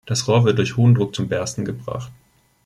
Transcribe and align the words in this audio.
Das 0.07 0.27
Rohr 0.27 0.45
wird 0.45 0.57
durch 0.57 0.77
hohen 0.77 0.95
Druck 0.95 1.13
zum 1.13 1.27
Bersten 1.27 1.63
gebracht. 1.63 2.11